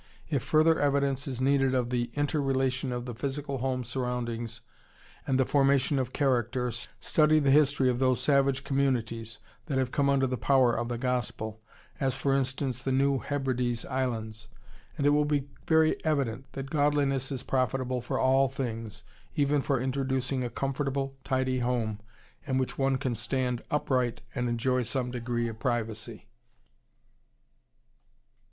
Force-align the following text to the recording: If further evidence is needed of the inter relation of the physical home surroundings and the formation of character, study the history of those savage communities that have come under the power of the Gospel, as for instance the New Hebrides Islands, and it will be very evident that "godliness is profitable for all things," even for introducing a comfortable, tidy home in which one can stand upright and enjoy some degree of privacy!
If 0.31 0.41
further 0.41 0.79
evidence 0.79 1.27
is 1.27 1.39
needed 1.39 1.75
of 1.75 1.91
the 1.91 2.09
inter 2.15 2.41
relation 2.41 2.91
of 2.91 3.05
the 3.05 3.13
physical 3.13 3.59
home 3.59 3.83
surroundings 3.83 4.61
and 5.27 5.39
the 5.39 5.45
formation 5.45 5.99
of 5.99 6.11
character, 6.11 6.71
study 6.71 7.37
the 7.39 7.51
history 7.51 7.87
of 7.87 7.99
those 7.99 8.19
savage 8.19 8.63
communities 8.63 9.37
that 9.67 9.77
have 9.77 9.91
come 9.91 10.09
under 10.09 10.25
the 10.25 10.39
power 10.39 10.73
of 10.75 10.87
the 10.87 10.97
Gospel, 10.97 11.61
as 11.99 12.15
for 12.15 12.33
instance 12.33 12.81
the 12.81 12.91
New 12.91 13.19
Hebrides 13.19 13.85
Islands, 13.85 14.47
and 14.97 15.05
it 15.05 15.11
will 15.11 15.23
be 15.23 15.47
very 15.67 16.03
evident 16.03 16.51
that 16.53 16.71
"godliness 16.71 17.31
is 17.31 17.43
profitable 17.43 18.01
for 18.01 18.17
all 18.17 18.49
things," 18.49 19.03
even 19.35 19.61
for 19.61 19.79
introducing 19.79 20.43
a 20.43 20.49
comfortable, 20.49 21.15
tidy 21.23 21.59
home 21.59 21.99
in 22.47 22.57
which 22.57 22.75
one 22.75 22.97
can 22.97 23.13
stand 23.13 23.61
upright 23.69 24.21
and 24.33 24.49
enjoy 24.49 24.81
some 24.81 25.11
degree 25.11 25.47
of 25.47 25.59
privacy! 25.59 26.27